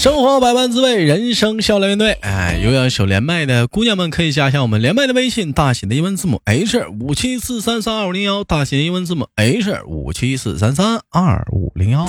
[0.00, 2.12] 生活百般滋味，人生笑来面对。
[2.22, 12.08] 哎，有要求连麦的姑娘们可以加一下我们连麦的微信，大写的英文字母 H 五七四三三二五零幺，大写的英文字母 H 五七四三三二五零幺。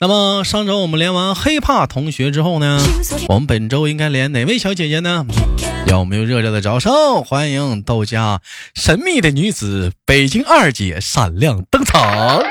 [0.00, 2.80] 那么上周我们连完黑怕同学之后呢，
[3.28, 5.26] 我们本周应该连哪位小姐姐呢？
[5.86, 8.40] 让我们用热烈的掌声欢迎豆家
[8.74, 12.42] 神秘的女子北京二姐闪亮登场。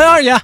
[0.00, 0.32] 欢迎二姐，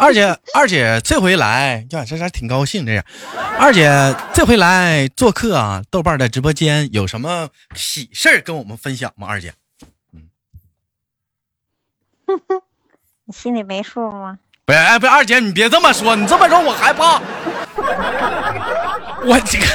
[0.00, 2.84] 二姐，二姐这回来呀，这还挺高兴。
[2.84, 3.04] 这样，
[3.56, 9.28] 二姐这回来做客啊，豆瓣的直播间有什么喜事儿跟我们分享吗？
[9.28, 9.54] 二姐，
[10.12, 10.28] 嗯，
[13.26, 14.36] 你心里没数吗？
[14.66, 17.22] 不是，哎，不是，二姐，你别这么说，你这么说我害怕。
[19.24, 19.66] 我这个，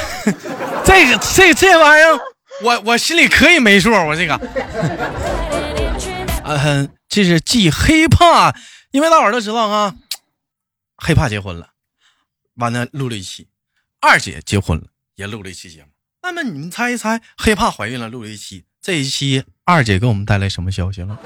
[0.83, 2.19] 这个，这这玩意儿，
[2.63, 4.37] 我我心里可以没数，我这个。
[6.49, 8.55] 嗯，这是继黑怕，
[8.89, 9.95] 因为大伙儿都知道啊，
[10.97, 11.69] 黑怕结婚了，
[12.55, 13.47] 完了录了一期，
[13.99, 15.89] 二姐结婚了也录了一期节目。
[16.23, 21.19] 那么你们猜一猜，黑怕怀孕了录了一期，这一期二姐给我们带来什么消息了？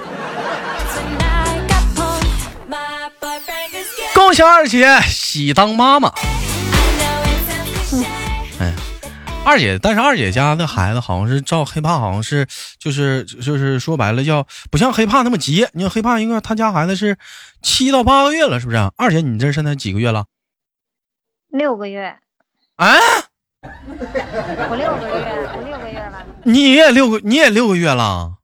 [4.14, 6.14] 恭喜二姐喜当妈妈！
[9.46, 12.48] 二姐，但是二姐家的孩子好像是照黑怕，好像是
[12.80, 15.68] 就是就是说白了叫不像黑怕那么急。
[15.74, 17.18] 你看黑怕应该他家孩子是
[17.62, 18.78] 七到八个月了，是不是？
[18.96, 20.26] 二姐，你这现在几个月了？
[21.50, 22.18] 六个月。
[22.78, 22.88] 啊？
[23.62, 26.26] 我六个月，我六个月了。
[26.44, 28.40] 你也六个，你也六个月了啊？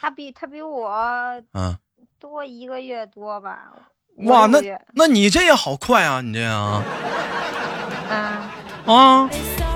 [0.00, 0.88] 他比他比我
[1.52, 1.76] 嗯
[2.18, 3.72] 多一个月多吧？
[4.18, 4.60] 哇，那
[4.94, 6.20] 那你这也好快啊！
[6.20, 6.82] 你这样。
[8.08, 8.50] 啊
[8.86, 9.28] 啊。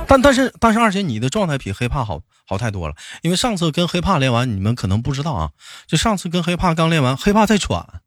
[0.06, 2.94] 但但是但是二姐，你的状态比黑怕好好太多了。
[3.22, 5.50] 因为上次跟黑怕练完，你们可能不知道啊。
[5.86, 8.02] 就上次跟黑怕刚练完，黑怕在喘，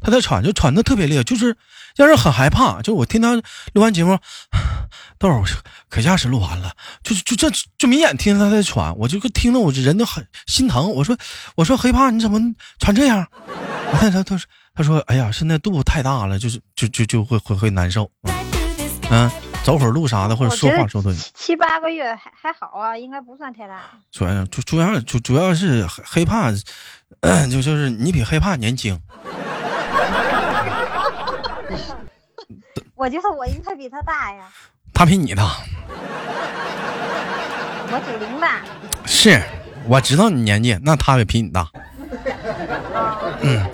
[0.00, 1.56] 他在喘，就喘的特别厉害，就是
[1.94, 2.80] 让人很害怕。
[2.80, 3.34] 就我听他
[3.74, 4.18] 录完节目，
[5.18, 5.44] 豆儿
[5.90, 6.72] 可下是录完了，
[7.04, 10.90] 就就这就明眼听他在喘，我就听得我这人都很心疼。
[10.90, 11.16] 我说
[11.56, 12.40] 我说黑怕你怎么
[12.78, 13.26] 喘这样？
[13.92, 18.10] 他 他他说他说哎呀，现在肚子太大了，就是就就就会会会难受，
[19.10, 19.30] 嗯。
[19.64, 23.82] 走会儿路啥的，或者说话说的，七八个月还还好啊，应该不算太大。
[24.10, 26.58] 主要主主要主主要是黑怕，就
[27.62, 29.00] 就是你比黑怕年轻。
[32.94, 34.48] 我觉得我应该比他大呀。
[34.92, 35.56] 他比你大。
[37.88, 38.46] 我九零的。
[39.06, 39.42] 是，
[39.86, 41.68] 我知道你年纪，那他也比你大。
[43.40, 43.64] 嗯。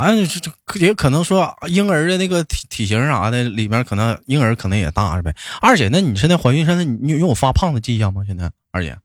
[0.00, 5.34] 哎，这这也可能说婴儿的那个体体型啥的，里面可能婴儿可能也大呗。
[5.60, 8.22] 二姐，那你现在怀孕，现在你有发胖的迹象吗？
[8.26, 8.96] 现在二姐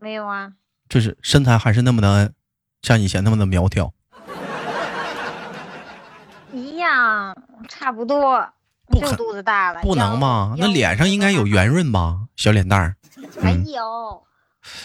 [0.00, 0.52] 没有啊，
[0.88, 2.32] 就是身材还是那么的
[2.82, 3.92] 像以前那么的苗条，
[6.52, 7.36] 一样
[7.68, 8.44] 差不多，
[8.92, 9.80] 就肚子大了。
[9.82, 10.56] 不能吗？
[10.58, 12.96] 那脸上应该有圆润吧，小脸蛋儿。
[13.40, 14.24] 没有。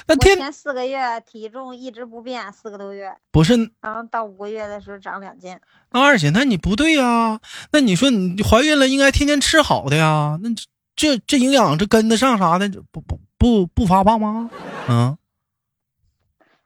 [0.07, 5.59] 那前四个月体重一直不变，四个多月不是，然后到五个月的时候长两斤。
[5.91, 7.39] 那二姐，那你不对呀？
[7.71, 10.39] 那你说你怀孕了，应该天天吃好的呀？
[10.41, 10.49] 那
[10.95, 12.69] 这这营养这跟得上啥的？
[12.91, 14.49] 不不不不发胖吗？
[14.89, 15.17] 嗯，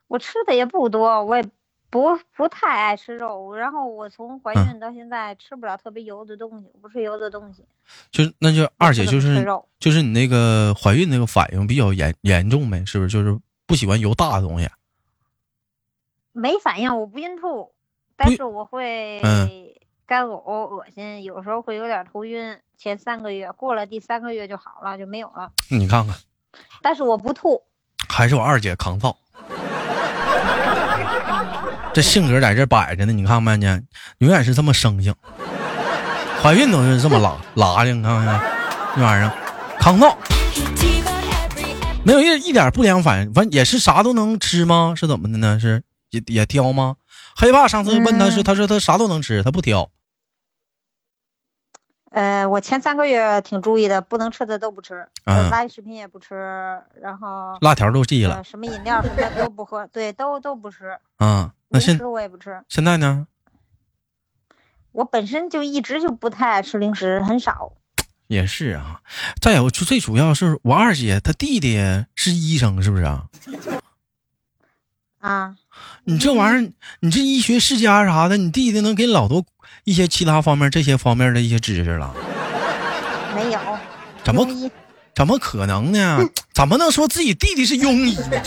[0.07, 1.43] 我吃的也不多，我也。
[1.91, 7.66] 不不太爱吃肉，然后我从怀孕到现在吃不了特别油的东西，不吃油的东西。
[8.11, 9.46] 就那就二姐就是
[9.78, 13.09] 就是你那个怀孕那个反应比较严严重呗，是不是？
[13.09, 14.70] 就是不喜欢油大的东西。
[16.32, 17.73] 没反应，我不孕吐，
[18.16, 19.20] 但是我会
[20.05, 22.58] 干呕、恶心，有时候会有点头晕。
[22.78, 25.52] 前三个月过了，第三个月就好了，就没有了。
[25.70, 26.16] 你看看，
[26.82, 27.61] 但是我不吐，
[28.08, 29.17] 还是我二姐抗造。
[31.93, 33.84] 这性格在这摆着呢，你看没见？
[34.20, 35.14] 永远是这么生性，
[36.41, 38.41] 怀孕都是这么拉拉的，你看看
[38.96, 39.32] 那玩意儿，
[39.78, 40.17] 抗造，
[42.03, 44.93] 没有一一点不良反应，反正也是啥都能吃吗？
[44.96, 45.59] 是怎么的呢？
[45.59, 46.96] 是也也挑吗？
[47.35, 49.90] 黑爸上次问他是，他说他啥都能吃，他不挑。
[52.11, 56.35] 呃，我前三个月挺注意的，不能吃的都不吃，垃圾食品也不吃，
[57.02, 60.97] 然后辣条都戒了，什么饮料什么都不喝，对，都都不吃。
[61.19, 62.61] 嗯，那现我也不吃。
[62.67, 63.28] 现在呢？
[64.91, 67.72] 我本身就一直就不太爱吃零食，很少。
[68.28, 69.02] 也是啊，
[69.41, 71.78] 再有就最主要是我二姐她弟弟
[72.13, 73.28] 是医生，是不是啊？
[75.19, 75.55] 啊，
[76.03, 79.46] 你这玩意儿，你这医学世家啥的，你弟弟能给老多
[79.83, 82.13] 一些其他方面这些方面的一些知识了？
[83.35, 83.59] 没有。
[84.23, 84.45] 怎么
[85.16, 86.19] 怎么可能呢？
[86.53, 88.41] 怎么能说自己弟弟是庸医呢？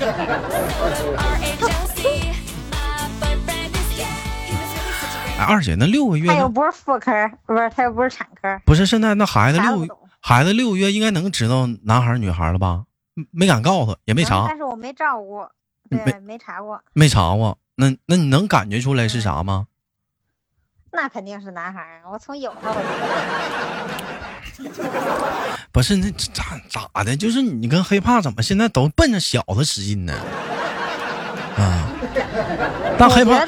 [5.36, 7.10] 哎，二姐，那六个月他又不是妇科，
[7.44, 8.60] 不是他又不是产科。
[8.64, 9.86] 不是，现在那孩子六
[10.20, 12.84] 孩子六个月应该能知道男孩女孩了吧？
[13.32, 14.46] 没敢告诉，也没查。
[14.46, 15.44] 但是我没照顾，
[15.90, 16.80] 对，没查过。
[16.92, 19.66] 没查过，那那你能感觉出来是啥吗？
[20.94, 22.74] 那肯定是男孩，我从有他我
[24.62, 24.64] 就。
[25.72, 27.16] 不是，那咋咋的？
[27.16, 30.14] 就是你跟黑怕怎么现在都奔着小子使劲呢？
[31.58, 31.90] 啊！
[32.96, 33.44] 但黑怕，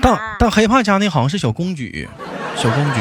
[0.00, 2.08] 但但黑怕家那好像是小公举，
[2.56, 3.00] 小公举。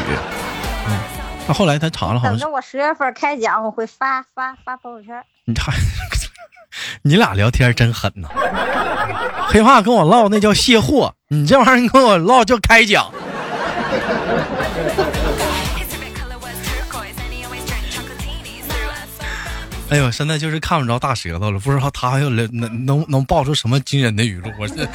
[0.88, 1.00] 嗯，
[1.48, 2.34] 那后来他查了，好像。
[2.34, 5.24] 等着我十月份开奖，我会发发发朋友圈。
[5.46, 5.74] 你看，
[7.02, 8.30] 你俩聊天真狠呐！
[9.48, 13.12] 黑怕跟我唠那叫卸货，你这玩意儿跟我唠叫开奖。
[19.92, 24.50] 哎呦，现在就是看不着大舌头了，不知道他还有能能能爆出什么惊人的语录。
[24.58, 24.88] 我这，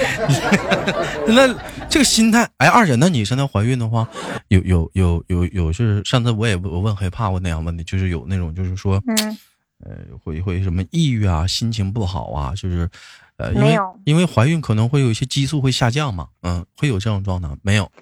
[1.29, 1.47] 那
[1.87, 4.09] 这个心态，哎，二姐，那你现在怀孕的话，
[4.49, 9.39] 有有有有有是上次我也我问害怕过那样问题，就是有那种就是说，嗯，
[9.85, 12.89] 呃，会会什么抑郁啊，心情不好啊，就是
[13.37, 17.93] 呃，没有，因为怀孕可能会有一些激素会下降嘛，嗯，会有这种状态没有？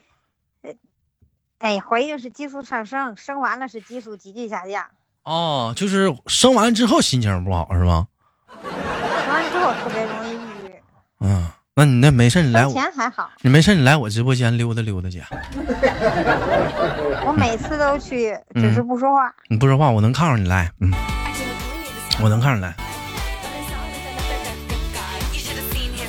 [1.58, 4.86] 哎，怀孕是激素上升，生完了是激素急剧下降。
[5.24, 8.06] 哦，就是生完之后心情不好是吧？
[8.62, 10.72] 生完之后特别容易抑郁。
[11.20, 12.72] 嗯，那你那没事，你来我。
[12.72, 13.30] 前还好。
[13.40, 15.22] 你没事，你来我直播间溜达溜达去。
[17.26, 19.32] 我每次都去，只是不说话。
[19.48, 20.70] 你不说话，我能看着你来。
[20.80, 20.92] 嗯，
[22.22, 22.74] 我能看着来。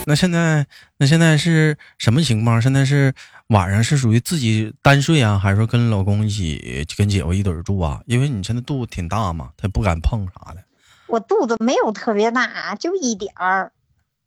[0.08, 2.62] 那现在，那现在是什么情况？
[2.62, 3.12] 现在是
[3.50, 8.02] 晚上是属于自己单睡啊，还是说跟老公一起跟姐夫一堆住啊？
[8.06, 10.64] 因为你现在肚子挺大嘛，他不敢碰啥的。
[11.08, 13.72] 我肚子没有特别大，就一点儿。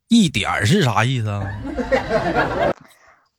[0.07, 1.43] 一点儿是啥意思啊？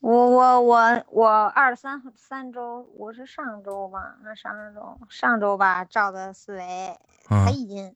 [0.02, 4.16] 我我我我二三三周，我是上周吧？
[4.24, 6.98] 那上周上周吧，照的四维，
[7.28, 7.96] 才一斤。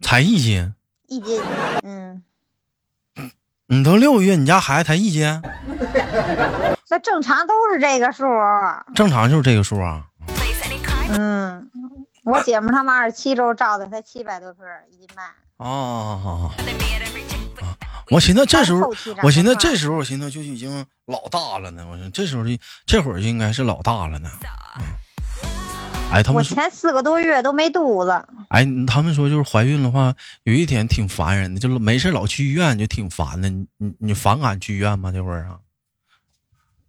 [0.00, 0.74] 才一斤。
[1.08, 1.42] 一斤，
[1.82, 2.22] 嗯。
[3.66, 5.42] 你都六个月，你家孩子才一斤？
[6.90, 8.24] 那正常都是这个数。
[8.94, 10.04] 正常就是这个数啊。
[11.10, 11.70] 嗯，
[12.24, 15.26] 我姐们他们二十七周照的才七百多克，一斤半。
[15.58, 16.50] 哦。
[18.10, 18.92] 我寻思这时候，
[19.22, 21.86] 我寻思这时候，我寻思就已经老大了呢。
[21.88, 22.50] 我说这时候就
[22.84, 24.28] 这会儿就应该是老大了呢。
[26.12, 28.10] 哎，他们我前四个多月都没肚子。
[28.48, 30.12] 哎，他们说就是怀孕的话，
[30.42, 33.48] 有一点挺烦人的，就是没事老去医院，就挺烦的。
[33.48, 35.12] 你你你反感去医院吗？
[35.12, 35.56] 这会儿啊？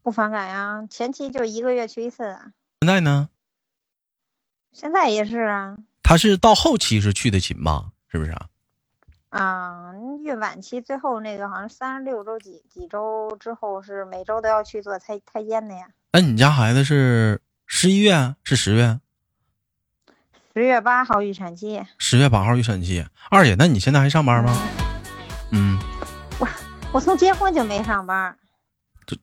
[0.03, 2.37] 不反感呀，前期就一个月去一次。
[2.81, 3.29] 现在呢？
[4.73, 5.77] 现在也是啊。
[6.01, 7.91] 他是到后期是去的勤吧？
[8.07, 8.47] 是不是啊？
[9.29, 15.87] 啊，孕晚期最后那个好像三十六周几几周之后是每周都要去做胎胎监的呀。
[16.11, 18.99] 那你家孩子是十一月是十月？
[20.53, 23.05] 十月八号预产期，十月八号预产期。
[23.29, 24.53] 二姐，那你现在还上班吗？
[25.51, 25.79] 嗯，
[26.39, 26.47] 我
[26.91, 28.40] 我从结婚就没上班，就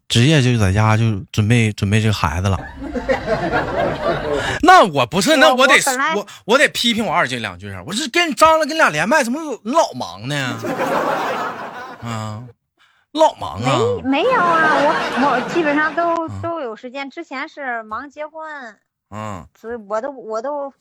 [0.08, 2.58] 职业就在家就准备准备这个孩子了。
[4.62, 5.74] 那我不是，那我得
[6.16, 7.82] 我我得批评我二姐两句啊！
[7.86, 10.56] 我是跟你张了，跟你俩连麦，怎么老忙呢？
[12.02, 12.44] 啊，
[13.12, 13.78] 老忙啊！
[14.04, 14.94] 没没有啊，我
[15.26, 17.08] 我基本上都都有时间。
[17.10, 18.76] 之前是忙结婚，
[19.10, 20.72] 嗯，所以我都我都。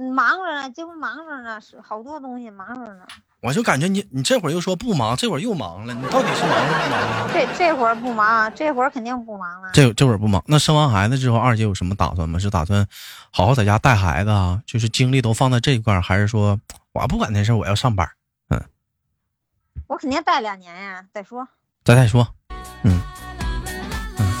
[0.00, 3.04] 忙着呢，结婚忙着呢，是好多东西忙着呢。
[3.40, 7.30] 我就感觉你，你这会儿又说不忙，这会儿又忙了，你到底是忙是不忙啊？
[7.32, 9.70] 这这会儿不忙，这会儿肯定不忙了。
[9.72, 12.38] 这这会儿不忙，那生完孩子之后，二姐有什么打算吗？
[12.38, 12.86] 是打算
[13.30, 14.60] 好好在家带孩子啊？
[14.66, 16.58] 就是精力都放在这一块，还是说
[16.92, 18.08] 我不管那事儿，我要上班？
[18.50, 18.60] 嗯，
[19.86, 21.46] 我肯定带两年呀，再说。
[21.84, 22.26] 再再说，
[22.82, 23.00] 嗯
[24.18, 24.32] 嗯，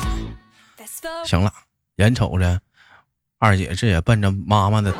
[1.24, 1.52] 行了，
[1.96, 2.60] 眼瞅着
[3.38, 4.92] 二姐这也奔着妈妈的。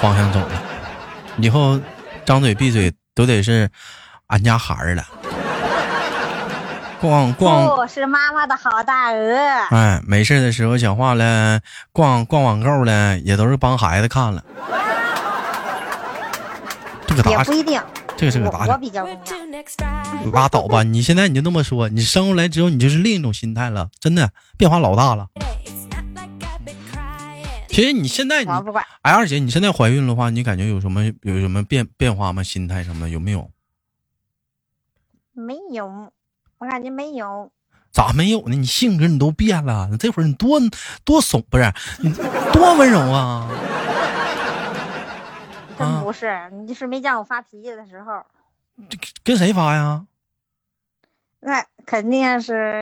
[0.00, 0.62] 方向走了，
[1.38, 1.80] 以后
[2.26, 3.70] 张嘴闭嘴都得是
[4.26, 5.04] 俺家孩儿了。
[7.00, 9.36] 逛逛，我是妈妈的好大鹅。
[9.70, 11.60] 哎，没事的时候讲话了，
[11.92, 14.42] 逛逛网购了，也都是帮孩子看了。
[17.06, 17.78] 这个打也不一定，
[18.16, 20.30] 这个是个打我比较重要。
[20.32, 25.26] 拉倒吧，你现在你就那么说，你生出来之后你就是另一种心态了，真的变化老大了。
[27.74, 28.50] 其实你现在你，
[29.02, 32.40] 哎，二姐，你现在怀孕的话，你感觉有什么有什么变变化吗？
[32.40, 33.50] 心态什么的有没有？
[35.32, 36.12] 没有，
[36.58, 37.50] 我感觉没有。
[37.90, 38.54] 咋没有呢？
[38.54, 40.60] 你性格你都变了，这会儿你多
[41.04, 41.64] 多怂，不是
[41.98, 42.14] 你
[42.52, 43.50] 多温柔啊？
[45.76, 48.24] 真不是，你就是没见我发脾气的时候。
[49.24, 50.06] 跟谁发呀？
[51.40, 52.80] 那肯定是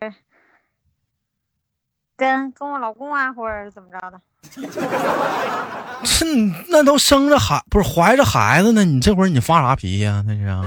[2.14, 4.20] 跟跟我老公啊，或者是怎么着的。
[6.04, 6.24] 是，
[6.68, 8.84] 那都生着孩不是怀着孩子呢？
[8.84, 10.24] 你这会儿你发啥脾气啊？
[10.26, 10.64] 那是啊。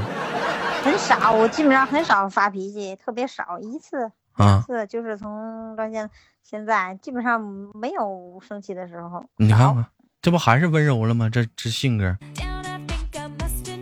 [0.84, 4.12] 很少，我基本上很少发脾气，特别少一次。
[4.34, 6.10] 啊，次就是从到现
[6.44, 7.40] 现在，基本上
[7.74, 9.24] 没有生气的时候。
[9.38, 9.86] 你看看，
[10.22, 11.30] 这不还是温柔了吗？
[11.32, 12.18] 这这性格。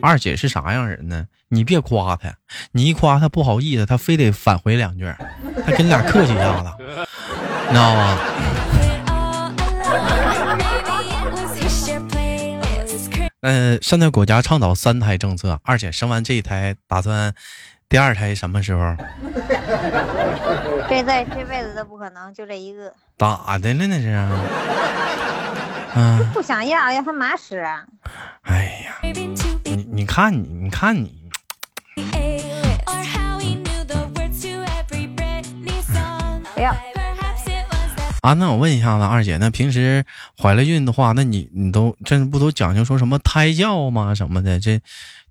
[0.02, 1.26] 二姐是啥样人呢？
[1.50, 2.34] 你别夸她，
[2.72, 5.06] 你一夸她不好意思，她非得返回两句，
[5.66, 6.70] 她跟你俩客气一下子，
[7.68, 8.18] 你知道吗？
[13.46, 17.36] 嗯，现在国家倡导三胎政策，二姐生完这一胎，打算。
[17.90, 18.96] 第二胎什么时候？
[20.90, 22.94] 这在这辈子都不可能，就这一个。
[23.18, 24.28] 咋的了那是？
[25.96, 27.60] 嗯，不想要，要他妈使。
[28.44, 31.30] 哎呀，你你看你你看你。
[36.56, 36.74] 不要。
[38.24, 40.06] 啊，那我问一下子，二姐，那平时
[40.42, 44.16] 怀了孕的话，那你你都这不都讲究说什么胎教吗？
[44.16, 44.80] 什么的这？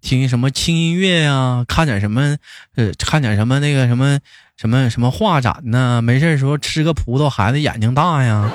[0.03, 1.65] 听什么轻音乐呀？
[1.67, 2.37] 看点什么？
[2.77, 4.19] 呃，看点什么那个什么
[4.59, 6.03] 什么什么画展呢？
[6.03, 8.51] 没事时候吃个葡萄，孩子眼睛大呀？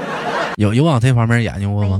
[0.57, 1.99] 有有往这方面研究过吗？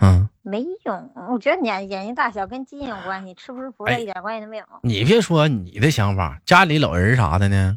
[0.00, 1.10] 嗯，没有。
[1.28, 4.64] 我觉得眼眼睛大小跟基因有关系，吃不吃葡萄一点关系都没有。
[4.82, 7.76] 你别说你的想法，家里老人啥的呢？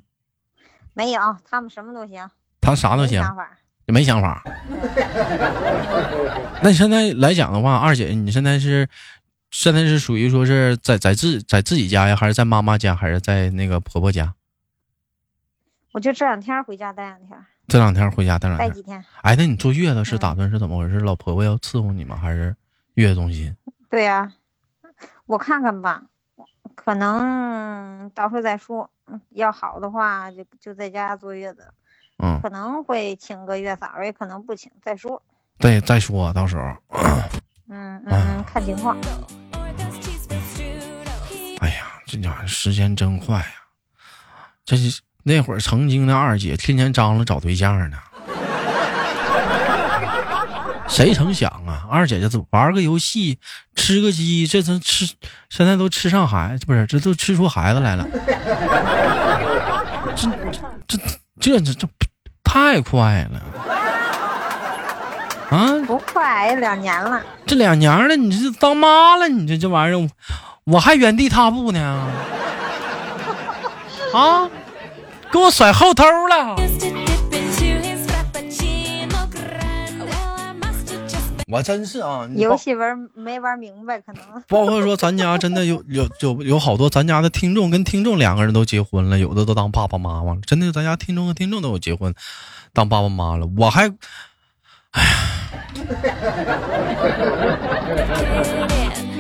[0.94, 1.20] 没有，
[1.50, 2.30] 他们什么都行。
[2.62, 3.22] 他啥都行。
[3.92, 4.42] 没想法。
[4.46, 6.42] 没想法。
[6.64, 8.88] 那你现在来讲的话，二姐，你现在是？
[9.54, 14.34] 现在是属于说是在在自在自己家呀，还是在妈妈家，还是在那个婆婆家？
[15.92, 17.38] 我就这两天回家待两天。
[17.68, 18.70] 这两天回家待两天。
[18.70, 19.04] 待几天？
[19.24, 21.02] 哎，那你坐月子是打算是怎么回事？
[21.02, 22.16] 老婆婆要伺候你吗？
[22.16, 22.56] 还是
[22.94, 23.54] 月子中心？
[23.90, 24.32] 对呀，
[25.26, 26.04] 我看看吧，
[26.74, 28.90] 可能到时候再说。
[29.32, 31.68] 要好的话，就就在家坐月子。
[32.22, 32.40] 嗯。
[32.42, 35.22] 可能会请个月嫂，也可能不请，再说。
[35.58, 36.64] 对，再说到时候。
[37.70, 38.98] 嗯嗯，看情况。
[41.60, 43.46] 哎呀，这家伙时间真快呀！
[44.66, 47.98] 这是那会儿曾经的二姐，天天张罗找对象呢。
[50.88, 53.40] 谁成想啊，二姐这玩个游戏，
[53.76, 55.06] 吃个鸡，这都吃，
[55.50, 58.06] 现在都吃上孩子，不是，这都吃出孩子来了。
[60.16, 60.28] 这
[60.88, 60.98] 这
[61.40, 61.88] 这这这
[62.54, 63.40] 太快了。
[65.50, 67.22] 啊，不快，两年了。
[67.46, 70.10] 这两年了，你这当妈了，你这这玩意儿，
[70.66, 72.06] 我还原地踏步呢。
[74.14, 74.50] 啊，
[75.32, 76.58] 给我甩后头了。
[81.52, 84.24] 我真是啊，游戏玩没玩明白，可能。
[84.48, 90.40] 包括说咱家真的有 有有有好多咱家的听众跟听众两个人都结婚了，有的都当爸爸妈妈了。
[90.46, 92.14] 真的，咱家听众和听众都有结婚
[92.74, 93.92] 当爸爸妈了，我还。
[94.92, 95.12] 哎呀！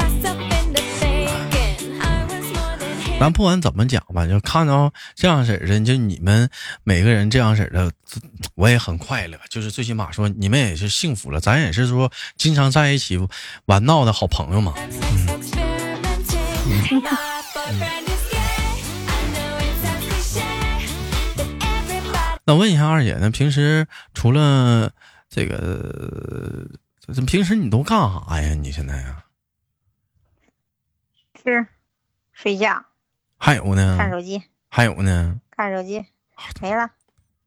[3.21, 6.49] 咱不管怎么讲吧，就看到这样式的，就你们
[6.83, 7.91] 每个人这样式的，
[8.55, 9.37] 我也很快乐。
[9.47, 13.19] 就是最起码说，你们也是幸福了，咱也是说经常在一起
[13.65, 14.73] 玩闹的好朋友嘛。
[16.65, 17.03] 嗯
[22.43, 23.29] 那问一下二姐呢？
[23.29, 23.85] 平时
[24.15, 24.91] 除了……
[25.29, 26.65] 这个，
[27.13, 28.55] 这平时你都干啥呀？
[28.55, 29.25] 你现在呀？
[31.35, 31.67] 吃，
[32.33, 32.83] 睡觉，
[33.43, 33.95] 还有呢？
[33.97, 35.35] 看手机，还有呢？
[35.57, 36.05] 看手机，
[36.61, 36.87] 没了。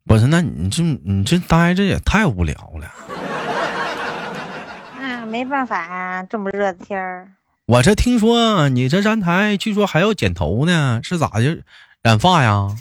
[0.04, 2.92] 不是，那你这你这待着也太无聊了。
[4.98, 7.28] 嗯，没办法呀，这么热的天儿。
[7.66, 11.62] 我这听说你这站台，据说还要剪头呢，是咋的？
[12.02, 12.74] 染发呀？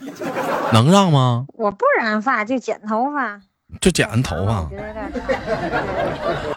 [0.73, 1.45] 能让吗？
[1.49, 3.39] 我不染发，就剪头发。
[3.79, 4.69] 就剪头发，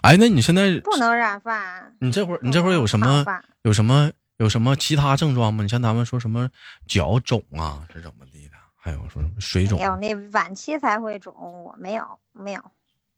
[0.03, 1.63] 哎，那你现在不能染发？
[2.01, 3.25] 你这会儿你这会儿有什么
[3.63, 5.62] 有什么有什么其他症状吗？
[5.62, 6.49] 你像他们说什么
[6.87, 8.55] 脚肿啊，是怎么地的？
[8.76, 9.78] 还有说什么水肿？
[9.78, 12.62] 没有，那晚期才会肿，我没有，没有。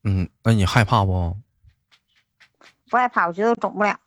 [0.04, 1.36] 嗯，那你害怕不？
[2.88, 3.98] 不害怕，我觉得肿不了。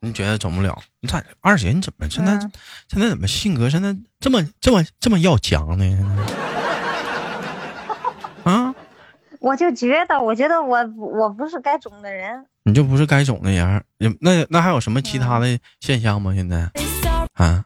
[0.00, 0.80] 你觉得肿不了？
[1.00, 1.70] 你咋二姐？
[1.72, 2.38] 你怎么现在
[2.88, 6.51] 现在怎么性格现在这么这么这么要强呢？
[9.42, 9.48] 啊？
[9.48, 13.84] 我就觉得，我觉得我我不是该种的人，你就不是该种的人。
[14.20, 16.32] 那那还有什么其他的现象吗？
[16.34, 16.70] 现在
[17.34, 17.64] 啊？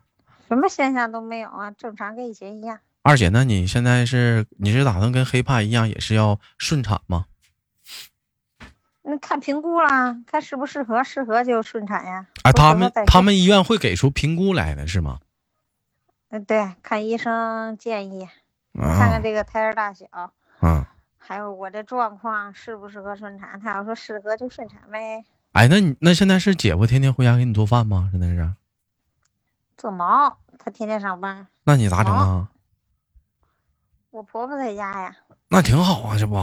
[0.48, 2.78] 什么现象都没有啊，正常跟以前一样。
[3.02, 7.26] 二姐，那你现在是你是打算跟黑怕一样，也是要顺产吗？
[9.02, 12.26] 那看评估啦，看适不适合，适合就顺产呀。
[12.42, 15.18] 啊，他们他们医院会给出评估来的是吗？
[16.30, 18.28] 嗯，对，看医生建议，
[18.74, 20.30] 看看这个胎儿大小，嗯，
[21.26, 23.58] 还有我的状况适不适合顺产。
[23.58, 25.24] 他要说适合就顺产呗。
[25.50, 28.08] 哎，那你那现在是姐夫天天回家给你做饭吗？
[28.12, 28.54] 现在是？
[29.76, 31.48] 做毛，他天天上班。
[31.64, 32.48] 那你咋整啊？
[34.10, 35.16] 我婆婆在家呀。
[35.48, 36.36] 那挺好啊，这不。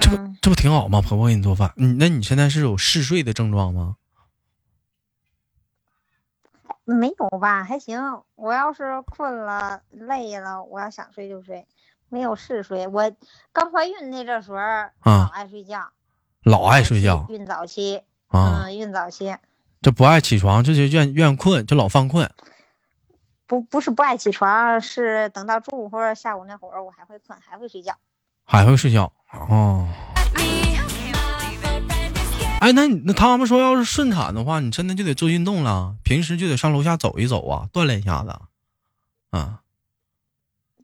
[0.00, 1.00] 这不这不挺好吗？
[1.00, 3.96] 婆婆给你做饭，你那你现在是有嗜睡的症状吗？
[6.84, 8.20] 没有吧，还行。
[8.34, 11.64] 我要是困了、累了，我要想睡就睡，
[12.12, 12.86] 没有嗜睡。
[12.88, 13.10] 我
[13.54, 14.58] 刚怀孕那阵时候，
[15.02, 15.88] 老爱睡觉，
[16.42, 17.24] 老爱睡觉。
[17.30, 19.34] 孕早期，嗯，孕早期，
[19.80, 22.30] 这不爱起床，这就愿愿困，就老犯困。
[23.46, 27.96] 不不是不爱起床，是等到中午或者下午那会儿，我还会困，还会睡觉。
[28.44, 29.88] 还会睡觉哦。
[32.60, 38.38] 哎，那你那他们说，要是顺产的话，你真的就得做运动了，平时就得上楼下走一走啊，锻炼一下子。
[39.30, 39.61] 啊，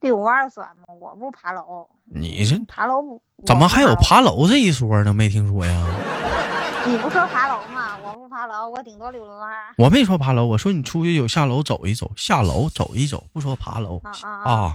[0.00, 0.94] 遛弯算吗？
[1.00, 1.88] 我不爬楼。
[2.04, 3.22] 你这爬楼不？
[3.46, 5.12] 怎么还有爬楼这一说呢？
[5.12, 5.86] 没听说呀。
[6.86, 7.98] 你不说爬楼吗？
[8.02, 9.52] 我不爬楼，我顶多溜溜弯。
[9.76, 14.72] 我没说爬楼，我说你出去有下楼走一走，下楼走一走，不说爬楼啊。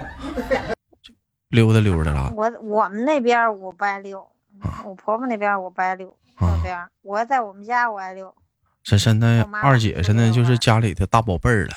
[1.50, 2.32] 溜达溜达了。
[2.36, 4.28] 我我们那边我不爱溜，
[4.84, 6.16] 我婆婆那边我不爱溜。
[6.40, 8.34] 那边我在我们家我爱溜。
[8.84, 11.74] 这现在二姐现在就是家里的大宝贝儿了。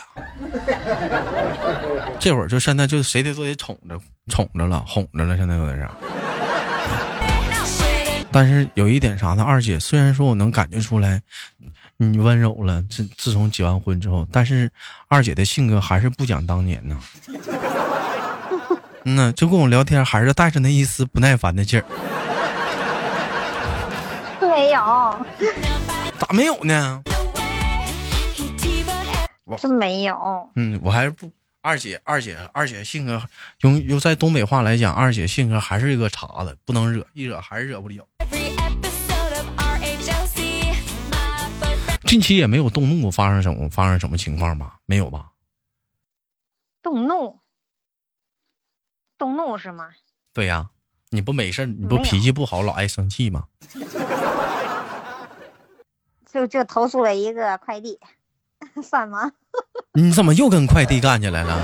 [2.19, 3.97] 这会儿就现在就谁的都得宠着
[4.29, 5.91] 宠着了，哄着了，现在有点啥。
[8.33, 9.45] 但是有一点啥呢？
[9.45, 11.23] 二姐虽然说我能感觉出来
[11.97, 14.69] 你温柔了，自自从结完婚之后，但是
[15.09, 16.99] 二姐的性格还是不讲当年呢。
[19.05, 21.85] 嗯呐，就跟我聊天还是带着那一丝不耐烦的劲儿。
[24.41, 25.27] 没有，
[26.19, 27.03] 咋没有呢？
[29.59, 30.51] 真没有。
[30.57, 31.31] 嗯，我还是不
[31.63, 33.23] 二姐，二姐，二姐性格
[33.61, 38.07] 用用在东北话来讲，二姐性格还是一个茬子，不能惹，一惹还是惹不了。
[42.05, 44.79] 近期也没有动怒，发生什么发生什么情况吧？
[44.87, 45.31] 没有吧？
[46.83, 47.39] 动怒。
[49.19, 49.89] 动怒是吗？
[50.33, 50.71] 对呀，
[51.11, 53.45] 你不没事你不脾气不好，老爱生气吗？
[56.37, 57.99] 就就投诉了一个快递，
[58.85, 59.33] 算吗？
[59.95, 61.59] 你怎么又跟快递干起来了？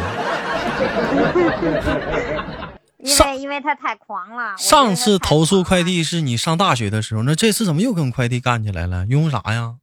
[2.97, 4.57] 因为因为他太狂了。
[4.57, 9.05] 上次投诉快递是你上大学的时候，那这次怎么又跟快递干起来了？
[9.07, 9.77] 因为啥呀？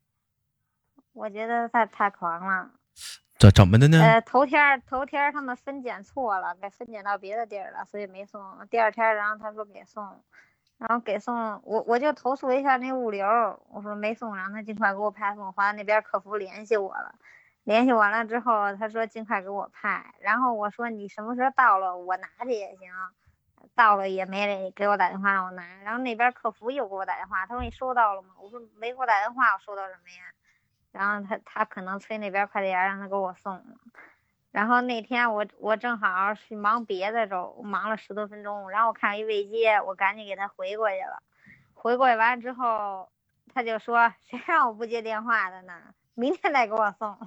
[1.14, 2.72] 我觉得他太狂了。
[3.38, 4.00] 怎怎么的呢？
[4.02, 8.42] 呃，头天头天他们分拣错了，给分拣到别的地儿了，所以没送。
[8.72, 10.04] 第二天，然后他说给送，
[10.80, 13.28] 然后给送，我我就投诉一下那物流，
[13.70, 15.52] 我说没送，让他尽快给我派送。
[15.54, 17.14] 后来那边客服联系我了，
[17.66, 20.16] 联系完了之后，他说尽快给我派。
[20.22, 22.90] 然后我说你什么时候到了，我拿去也行。
[23.76, 25.64] 到了也没给我打电话让我拿。
[25.84, 28.30] 然后那边客服又给我打电话，他说你收到了吗？
[28.42, 30.24] 我说没给我打电话，我收到什么呀？
[30.92, 33.62] 然后他他可能催那边快递员让他给我送，
[34.52, 41.22] 然后那天我我正好去忙别的，就忙了十多分钟，然后我看一未接，我赶紧给他回过去了。
[41.74, 43.10] 回过去完了之后，
[43.54, 45.74] 他就说：“谁让我不接电话的呢？
[46.16, 47.18] 明天再给我送。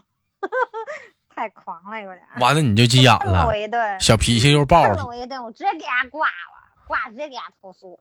[1.34, 2.26] ”太狂了，有点。
[2.40, 5.06] 完了你就急眼了，我一顿，小脾气又爆了。
[5.06, 7.98] 我一顿，我直接给他挂了，挂直接给他投诉。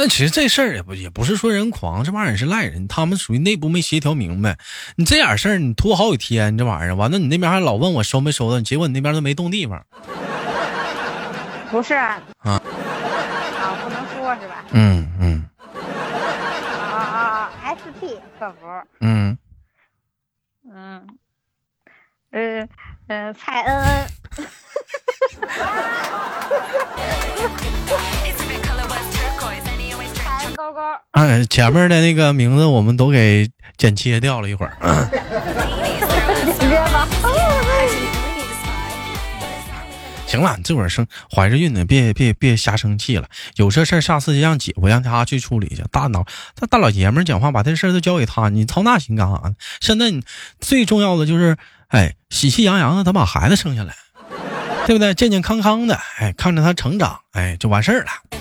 [0.00, 4.56] 那其实这事儿也不也不是说人狂，这玩意儿也是赖人，他们属于内部没协调明白。
[4.96, 9.84] 你这点事儿你拖好几天，这玩意儿完了，你那边还老问我收没收到，结果你那边都没动地方。
[11.70, 12.58] 不是啊，啊，
[13.84, 14.64] 不能说是吧？
[14.72, 15.44] 嗯嗯。
[16.80, 18.56] 啊啊啊！SP 客服。
[19.00, 19.36] 嗯。
[20.72, 21.06] 嗯。
[22.32, 22.66] 嗯
[23.08, 24.06] 嗯，蔡恩恩。
[31.12, 34.76] 哎，前面的那个名字我们都给剪切掉了一会儿。
[40.26, 41.04] 行了，你这会儿生
[41.34, 43.28] 怀着孕呢，别别别瞎生气了。
[43.56, 45.82] 有这事儿，下次就让姐夫让他去处理去。
[45.90, 49.56] 大脑这大老爷们讲话，把这事儿都交给他，你操那心干啥呢？
[49.80, 50.22] 现在你
[50.60, 51.56] 最重要的就是，
[51.88, 53.94] 哎，喜气洋洋的，咱把孩子生下来。
[54.86, 55.12] 对不对？
[55.14, 58.39] 健健康康的，哎，看着他成长，哎，就完事儿了。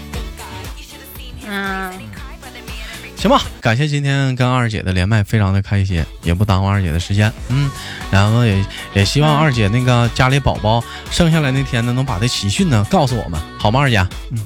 [3.19, 7.69] 行吧，感谢今天跟二姐的连麦，非常的开心，也不耽误二姐的时间，嗯，
[8.09, 13.81] 然后也也希望二姐那个家里宝宝生下来那天呢，能把这喜讯呢告诉我们，好吗？
[13.81, 13.97] 二姐，
[14.31, 14.39] 嗯，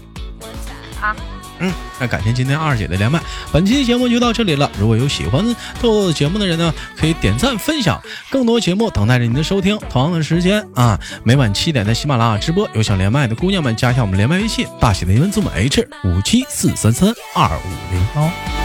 [1.00, 1.16] 好。
[1.60, 4.70] 嗯，那感谢今天二姐的连麦，本期节目就到这里了。
[4.78, 5.46] 如果有喜欢
[5.80, 9.78] 豆豆节目的人呢，可以点赞分享，更多节目等待着您的收听。
[9.90, 12.68] 同样的时间啊，每晚七点在喜马拉雅直播。
[12.74, 18.63] 有想连麦的姑娘们，加一下我们连麦微信，大写的英文字母 H 五七四三三二五零幺。